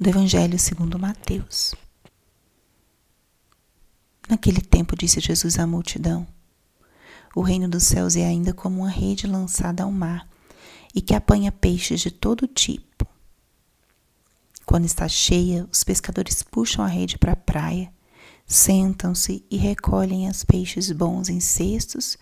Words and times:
do 0.00 0.08
Evangelho 0.08 0.56
segundo 0.58 0.96
Mateus. 0.98 1.74
Naquele 4.28 4.60
tempo 4.60 4.96
disse 4.96 5.18
Jesus 5.18 5.58
à 5.58 5.66
multidão: 5.66 6.26
O 7.34 7.42
reino 7.42 7.68
dos 7.68 7.82
céus 7.82 8.14
é 8.14 8.24
ainda 8.24 8.52
como 8.54 8.82
uma 8.82 8.90
rede 8.90 9.26
lançada 9.26 9.82
ao 9.82 9.90
mar 9.90 10.28
e 10.94 11.02
que 11.02 11.14
apanha 11.14 11.50
peixes 11.50 12.00
de 12.00 12.12
todo 12.12 12.46
tipo. 12.46 13.06
Quando 14.64 14.84
está 14.84 15.08
cheia, 15.08 15.68
os 15.72 15.82
pescadores 15.82 16.42
puxam 16.42 16.84
a 16.84 16.88
rede 16.88 17.18
para 17.18 17.32
a 17.32 17.36
praia, 17.36 17.92
sentam-se 18.46 19.44
e 19.50 19.56
recolhem 19.56 20.28
os 20.28 20.44
peixes 20.44 20.92
bons 20.92 21.28
em 21.28 21.40
cestos 21.40 22.16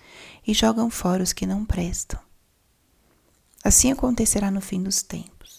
e 0.47 0.55
jogam 0.55 0.89
fora 0.89 1.23
os 1.23 1.33
que 1.33 1.47
não 1.47 1.67
prestam. 1.67 2.21
Assim 3.63 3.91
acontecerá 3.91 4.51
no 4.51 4.61
fim 4.61 4.83
dos 4.83 5.03
tempos. 5.03 5.56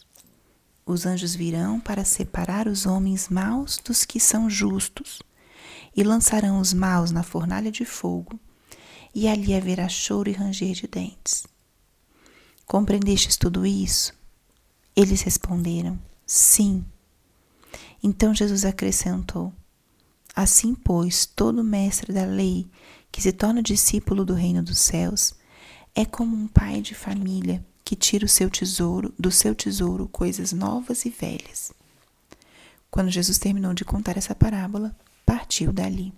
Os 0.88 1.06
anjos 1.06 1.36
virão 1.36 1.82
para 1.82 2.06
separar 2.06 2.66
os 2.66 2.86
homens 2.86 3.28
maus 3.28 3.78
dos 3.84 4.06
que 4.06 4.22
são 4.22 4.50
justos 4.50 5.22
e 5.94 6.02
lançarão 6.02 6.62
os 6.62 6.72
maus 6.72 7.12
na 7.12 7.24
fornalha 7.24 7.70
de 7.70 7.84
fogo, 7.84 8.40
e 9.14 9.28
ali 9.28 9.54
haverá 9.54 9.90
choro 9.90 10.30
e 10.30 10.32
ranger 10.32 10.74
de 10.74 10.88
dentes. 10.88 11.46
Compreendestes 12.66 13.36
tudo 13.36 13.66
isso? 13.66 14.14
Eles 14.96 15.22
responderam: 15.24 16.00
Sim. 16.26 16.86
Então 18.02 18.34
Jesus 18.34 18.64
acrescentou: 18.64 19.52
Assim, 20.34 20.74
pois, 20.74 21.26
todo 21.26 21.66
mestre 21.66 22.14
da 22.14 22.24
lei 22.24 22.66
que 23.12 23.22
se 23.22 23.34
torna 23.34 23.62
discípulo 23.62 24.24
do 24.24 24.34
reino 24.34 24.64
dos 24.64 24.80
céus 24.80 25.36
é 25.94 26.06
como 26.06 26.34
um 26.34 26.48
pai 26.48 26.80
de 26.80 26.96
família 26.96 27.66
que 27.88 27.96
tira 27.96 28.26
o 28.26 28.28
seu 28.28 28.50
tesouro, 28.50 29.16
do 29.18 29.32
seu 29.32 29.56
tesouro 29.56 30.10
coisas 30.10 30.52
novas 30.52 31.06
e 31.06 31.10
velhas. 31.10 31.72
Quando 32.92 33.10
Jesus 33.10 33.40
terminou 33.40 33.74
de 33.74 33.86
contar 33.86 34.18
essa 34.18 34.36
parábola, 34.36 34.94
partiu 35.26 35.72
dali. 35.72 36.14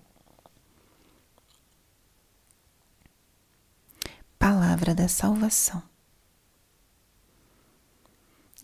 Palavra 4.39 4.95
da 4.95 5.07
salvação. 5.07 5.83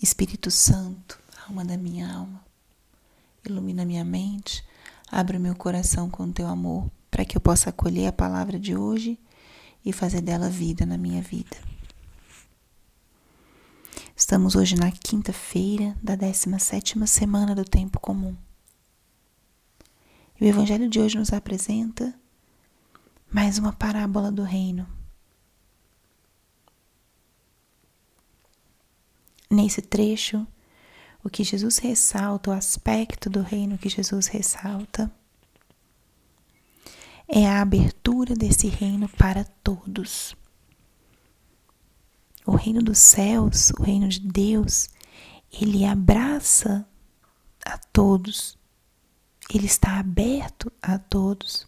Espírito 0.02 0.50
Santo, 0.50 1.22
alma 1.48 1.64
da 1.64 1.78
minha 1.78 2.12
alma, 2.12 2.44
ilumina 3.48 3.86
minha 3.86 4.04
mente, 4.04 4.66
abre 5.12 5.38
o 5.38 5.40
meu 5.40 5.56
coração 5.56 6.10
com 6.10 6.32
teu 6.32 6.48
amor, 6.48 6.90
para 7.12 7.24
que 7.24 7.38
eu 7.38 7.42
possa 7.42 7.70
acolher 7.70 8.08
a 8.08 8.12
palavra 8.12 8.60
de 8.60 8.76
hoje 8.76 9.20
e 9.86 9.94
fazer 9.94 10.22
dela 10.22 10.50
vida 10.50 10.88
na 10.88 10.98
minha 10.98 11.22
vida. 11.22 11.75
Estamos 14.18 14.56
hoje 14.56 14.78
na 14.78 14.90
quinta-feira 14.94 15.94
da 16.02 16.16
17ª 16.16 17.06
semana 17.06 17.54
do 17.54 17.66
tempo 17.66 18.00
comum. 18.00 18.34
E 20.40 20.46
o 20.46 20.48
evangelho 20.48 20.90
de 20.90 21.02
hoje 21.02 21.18
nos 21.18 21.34
apresenta 21.34 22.18
mais 23.30 23.58
uma 23.58 23.74
parábola 23.74 24.32
do 24.32 24.42
reino. 24.42 24.88
Nesse 29.52 29.82
trecho, 29.82 30.48
o 31.22 31.30
que 31.30 31.44
Jesus 31.44 31.78
ressalta, 31.80 32.52
o 32.52 32.54
aspecto 32.54 33.30
do 33.30 33.42
reino 33.42 33.78
que 33.78 33.90
Jesus 33.90 34.28
ressalta, 34.28 35.12
é 37.28 37.46
a 37.46 37.62
abertura 37.62 38.34
desse 38.34 38.70
reino 38.70 39.10
para 39.10 39.44
todos. 39.44 40.34
O 42.46 42.56
reino 42.56 42.82
dos 42.82 43.00
céus, 43.00 43.72
o 43.72 43.84
reino 43.84 44.08
de 44.08 44.20
Deus, 44.20 44.90
ele 45.52 45.86
abraça 45.86 46.88
a 47.66 47.78
todos. 47.78 48.58
Ele 49.54 49.66
está 49.66 50.00
aberto 50.00 50.72
a 50.82 50.98
todos. 51.00 51.68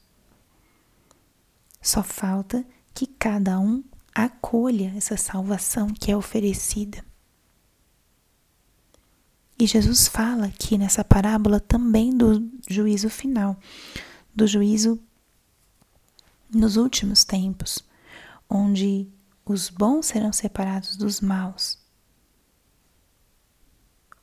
Só 1.81 2.03
falta 2.03 2.65
que 2.93 3.07
cada 3.07 3.59
um 3.59 3.83
acolha 4.13 4.93
essa 4.95 5.15
salvação 5.15 5.89
que 5.89 6.11
é 6.11 6.17
oferecida. 6.17 7.03
E 9.59 9.65
Jesus 9.65 10.07
fala 10.07 10.45
aqui 10.45 10.77
nessa 10.77 11.03
parábola 11.03 11.59
também 11.59 12.15
do 12.15 12.51
juízo 12.69 13.09
final, 13.09 13.57
do 14.33 14.45
juízo 14.45 14.99
nos 16.53 16.77
últimos 16.77 17.23
tempos, 17.23 17.83
onde 18.47 19.07
os 19.47 19.69
bons 19.69 20.07
serão 20.07 20.33
separados 20.33 20.97
dos 20.97 21.21
maus, 21.21 21.79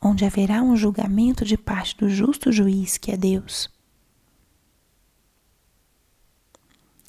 onde 0.01 0.25
haverá 0.25 0.62
um 0.62 0.77
julgamento 0.77 1.47
de 1.47 1.57
parte 1.57 1.97
do 1.97 2.11
justo 2.11 2.53
juiz 2.53 2.99
que 2.99 3.11
é 3.11 3.17
Deus. 3.17 3.71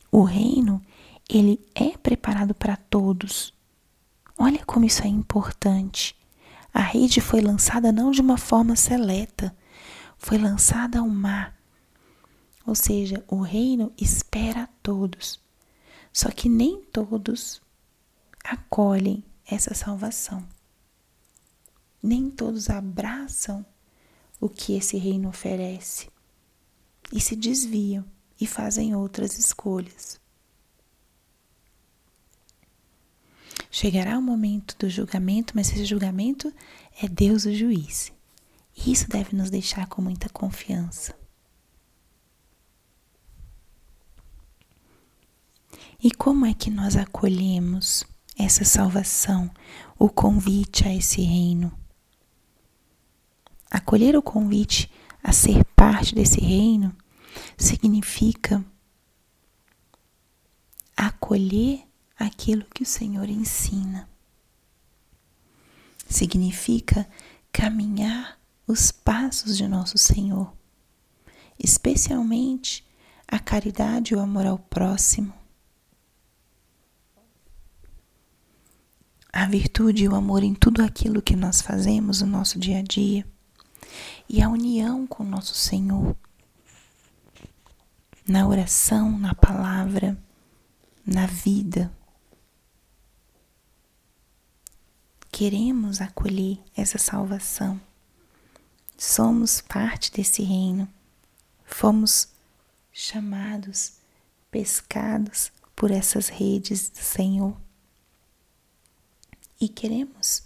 O 0.10 0.24
reino, 0.24 0.82
ele 1.30 1.60
é 1.76 1.98
preparado 1.98 2.56
para 2.56 2.78
todos. 2.78 3.54
Olha 4.38 4.64
como 4.66 4.86
isso 4.86 5.04
é 5.04 5.08
importante. 5.08 6.16
A 6.74 6.80
rede 6.80 7.20
foi 7.20 7.42
lançada 7.42 7.92
não 7.92 8.12
de 8.12 8.22
uma 8.22 8.38
forma 8.38 8.78
seleta, 8.78 9.54
foi 10.18 10.38
lançada 10.38 11.00
ao 11.00 11.10
mar. 11.10 11.54
Ou 12.66 12.76
seja, 12.76 13.26
o 13.28 13.42
reino 13.42 13.92
espera 13.98 14.64
a 14.64 14.68
todos. 14.82 15.38
Só 16.14 16.32
que 16.32 16.48
nem 16.48 16.82
todos 16.82 17.62
acolhem 18.46 19.24
essa 19.46 19.74
salvação. 19.74 20.46
Nem 22.02 22.30
todos 22.30 22.70
abraçam 22.70 23.66
o 24.40 24.48
que 24.48 24.74
esse 24.74 24.98
reino 24.98 25.30
oferece 25.30 26.10
e 27.12 27.20
se 27.20 27.36
desviam 27.36 28.06
e 28.40 28.46
fazem 28.46 28.96
outras 28.96 29.38
escolhas. 29.40 30.20
Chegará 33.72 34.18
o 34.18 34.22
momento 34.22 34.78
do 34.78 34.90
julgamento, 34.90 35.54
mas 35.56 35.70
esse 35.70 35.84
julgamento 35.84 36.54
é 37.02 37.10
Deus 37.10 37.46
o 37.46 37.54
juiz. 37.54 38.12
E 38.76 38.92
isso 38.92 39.10
deve 39.10 39.36
nos 39.36 39.50
deixar 39.50 39.88
com 39.88 40.02
muita 40.02 40.30
confiança. 40.30 41.18
E 46.02 46.12
como 46.12 46.46
é 46.46 46.54
que 46.54 46.70
nós 46.70 46.96
acolhemos 46.96 48.06
essa 48.38 48.64
salvação, 48.64 49.50
o 49.98 50.10
convite 50.10 50.88
a 50.88 50.94
esse 50.94 51.22
reino? 51.22 51.72
Acolher 53.70 54.16
o 54.16 54.22
convite 54.22 54.92
a 55.24 55.32
ser 55.32 55.66
parte 55.76 56.14
desse 56.14 56.40
reino 56.40 56.96
significa 57.58 58.64
acolher 60.96 61.84
aquilo 62.18 62.66
que 62.74 62.84
o 62.84 62.86
Senhor 62.86 63.28
ensina. 63.28 64.08
Significa 66.08 67.08
caminhar 67.52 68.40
os 68.68 68.92
passos 68.92 69.58
de 69.58 69.68
nosso 69.68 69.98
Senhor, 69.98 70.54
especialmente 71.58 72.86
a 73.28 73.40
caridade 73.40 74.14
e 74.14 74.18
o 74.18 74.20
amor 74.20 74.46
ao 74.46 74.60
próximo. 74.60 75.34
A 79.36 79.46
virtude 79.46 80.06
e 80.06 80.08
o 80.08 80.16
amor 80.16 80.44
em 80.44 80.56
tudo 80.56 80.82
aquilo 80.82 81.22
que 81.22 81.36
nós 81.36 81.62
fazemos 81.62 82.22
no 82.22 82.28
nosso 82.28 82.58
dia 82.58 82.80
a 82.80 82.82
dia 82.82 83.28
e 84.28 84.42
a 84.42 84.50
união 84.50 85.06
com 85.06 85.24
nosso 85.24 85.54
Senhor 85.54 86.16
na 88.28 88.48
oração, 88.48 89.20
na 89.20 89.36
palavra, 89.36 90.18
na 91.06 91.28
vida. 91.28 91.92
queremos 95.36 96.00
acolher 96.00 96.58
essa 96.78 96.98
salvação. 96.98 97.82
Somos 98.98 99.60
parte 99.60 100.10
desse 100.10 100.42
reino. 100.42 100.88
Fomos 101.66 102.30
chamados, 102.94 103.98
pescados 104.50 105.52
por 105.76 105.92
essas 105.92 106.30
redes 106.30 106.88
do 106.88 107.00
Senhor. 107.00 107.65
E 109.60 109.70
queremos, 109.70 110.44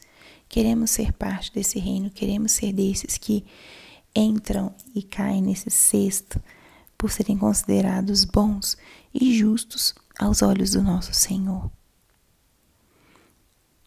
queremos 0.48 0.92
ser 0.92 1.14
parte 1.14 1.52
desse 1.54 1.80
reino, 1.80 2.10
queremos 2.10 2.52
ser 2.52 2.72
desses 2.74 3.18
que 3.18 3.46
entram 4.16 4.74
e 4.94 5.02
caem 5.02 5.42
nesse 5.42 5.70
cesto 5.70 6.42
por 6.98 7.12
serem 7.12 7.38
considerados 7.38 8.26
bons 8.26 8.78
e 9.14 9.38
justos 9.38 9.96
aos 10.20 10.42
olhos 10.42 10.72
do 10.72 10.84
nosso 10.84 11.14
Senhor. 11.14 11.72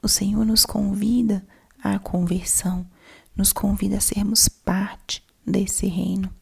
O 0.03 0.09
Senhor 0.09 0.45
nos 0.45 0.65
convida 0.65 1.47
à 1.83 1.99
conversão, 1.99 2.89
nos 3.37 3.53
convida 3.53 3.99
a 3.99 4.01
sermos 4.01 4.49
parte 4.49 5.25
desse 5.47 5.87
reino. 5.87 6.35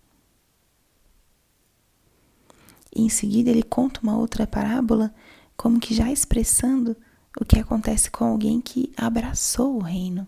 E 2.95 3.03
em 3.03 3.09
seguida 3.09 3.51
ele 3.51 3.63
conta 3.63 4.01
uma 4.01 4.17
outra 4.17 4.47
parábola, 4.47 5.15
como 5.57 5.79
que 5.79 5.95
já 5.95 6.11
expressando 6.11 6.97
o 7.39 7.45
que 7.45 7.59
acontece 7.59 8.11
com 8.11 8.25
alguém 8.25 8.61
que 8.61 8.93
abraçou 8.97 9.77
o 9.77 9.83
reino. 9.83 10.27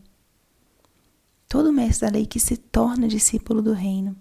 Todo 1.49 1.73
mestre 1.73 2.07
da 2.07 2.13
lei 2.13 2.27
que 2.27 2.41
se 2.41 2.57
torna 2.57 3.09
discípulo 3.09 3.61
do 3.61 3.73
reino 3.73 4.17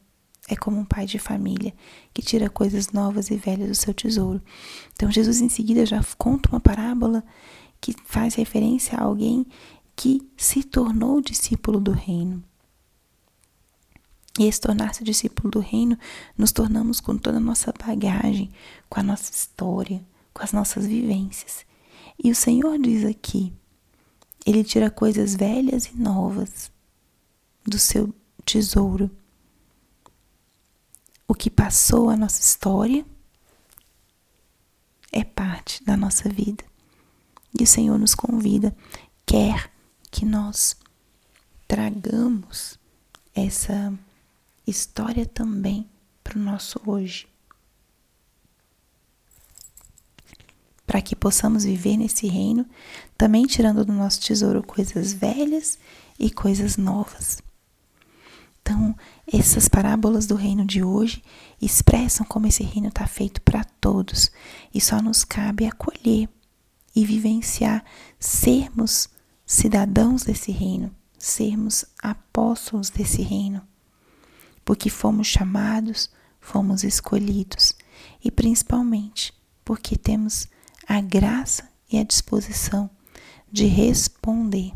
é 0.48 0.56
como 0.56 0.78
um 0.78 0.86
pai 0.86 1.06
de 1.06 1.19
família 1.19 1.74
que 2.13 2.22
tira 2.22 2.50
coisas 2.50 2.92
novas 2.92 3.30
e 3.30 3.38
velhas 3.38 3.69
do 3.69 3.75
seu 3.75 3.94
tesouro. 3.94 4.42
Então, 4.94 5.12
Jesus 5.12 5.39
em 5.39 5.50
seguida 5.50 5.86
já 5.86 6.04
conta 6.18 6.50
uma 6.50 6.60
parábola 6.60 7.24
que 7.80 7.95
faz 8.06 8.36
referência 8.36 8.98
a 8.98 9.04
alguém 9.04 9.45
que 9.95 10.22
se 10.36 10.63
tornou 10.63 11.22
discípulo 11.22 11.80
do 11.80 11.92
reino. 11.92 12.44
E 14.39 14.45
esse 14.45 14.62
tornar-se 14.62 15.04
discípulo 15.04 15.51
do 15.51 15.60
reino, 15.60 15.98
nos 16.38 16.51
tornamos 16.51 17.00
com 17.00 17.18
toda 17.18 17.38
a 17.38 17.42
nossa 17.42 17.74
bagagem, 17.86 18.50
com 18.89 19.00
a 19.00 19.04
nossa 19.04 19.31
história, 19.31 20.04
com 20.34 20.44
as 20.44 20.54
nossas 20.54 20.86
vivências. 20.86 21.66
E 22.23 22.29
o 22.29 22.35
Senhor 22.35 22.77
diz 22.77 23.03
aqui: 23.03 23.51
Ele 24.45 24.63
tira 24.63 24.91
coisas 24.91 25.35
velhas 25.35 25.85
e 25.85 25.95
novas 25.95 26.71
do 27.65 27.79
seu 27.79 28.13
tesouro. 28.45 29.09
O 31.27 31.33
que 31.33 31.50
passou 31.50 32.09
a 32.09 32.18
nossa 32.18 32.41
história 32.41 33.06
é 35.12 35.23
parte 35.23 35.83
da 35.83 35.97
nossa 35.97 36.29
vida. 36.29 36.63
E 37.59 37.63
o 37.63 37.68
Senhor 37.68 37.97
nos 37.97 38.13
convida, 38.13 38.75
quer 39.25 39.71
que 40.09 40.25
nós 40.25 40.75
tragamos 41.67 42.77
essa 43.33 43.94
história 44.67 45.25
também 45.25 45.89
para 46.24 46.38
o 46.38 46.41
nosso 46.41 46.79
hoje. 46.85 47.31
Para 50.91 51.01
que 51.01 51.15
possamos 51.15 51.63
viver 51.63 51.95
nesse 51.95 52.27
reino, 52.27 52.65
também 53.17 53.45
tirando 53.45 53.85
do 53.85 53.93
nosso 53.93 54.19
tesouro 54.19 54.61
coisas 54.61 55.13
velhas 55.13 55.79
e 56.19 56.29
coisas 56.29 56.75
novas. 56.75 57.41
Então, 58.61 58.93
essas 59.31 59.69
parábolas 59.69 60.25
do 60.25 60.35
reino 60.35 60.65
de 60.65 60.83
hoje 60.83 61.23
expressam 61.61 62.25
como 62.25 62.45
esse 62.45 62.61
reino 62.61 62.89
está 62.89 63.07
feito 63.07 63.41
para 63.41 63.63
todos. 63.63 64.33
E 64.73 64.81
só 64.81 65.01
nos 65.01 65.23
cabe 65.23 65.65
acolher 65.65 66.27
e 66.93 67.05
vivenciar, 67.05 67.85
sermos 68.19 69.07
cidadãos 69.45 70.23
desse 70.23 70.51
reino, 70.51 70.93
sermos 71.17 71.85
apóstolos 72.03 72.89
desse 72.89 73.21
reino, 73.21 73.65
porque 74.65 74.89
fomos 74.89 75.27
chamados, 75.27 76.09
fomos 76.41 76.83
escolhidos. 76.83 77.77
E 78.21 78.29
principalmente 78.29 79.33
porque 79.63 79.95
temos 79.95 80.49
a 80.91 80.99
graça 80.99 81.69
e 81.89 81.97
a 81.97 82.03
disposição 82.03 82.89
de 83.49 83.65
responder, 83.65 84.73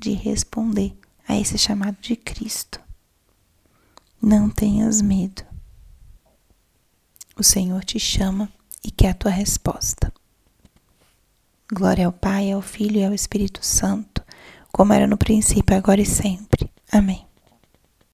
de 0.00 0.12
responder 0.12 0.98
a 1.28 1.38
esse 1.38 1.58
chamado 1.58 1.98
de 2.00 2.16
Cristo. 2.16 2.80
Não 4.20 4.48
tenhas 4.48 5.02
medo. 5.02 5.44
O 7.36 7.42
Senhor 7.42 7.84
te 7.84 8.00
chama 8.00 8.50
e 8.82 8.90
quer 8.90 9.10
a 9.10 9.14
tua 9.14 9.30
resposta. 9.30 10.10
Glória 11.70 12.06
ao 12.06 12.12
Pai, 12.12 12.50
ao 12.50 12.62
Filho 12.62 12.96
e 13.00 13.04
ao 13.04 13.12
Espírito 13.12 13.62
Santo, 13.62 14.24
como 14.72 14.94
era 14.94 15.06
no 15.06 15.18
princípio, 15.18 15.76
agora 15.76 16.00
e 16.00 16.06
sempre. 16.06 16.70
Amém. 16.90 17.25